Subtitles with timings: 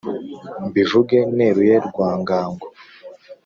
[0.67, 2.65] Mbivuge neruye Rwangango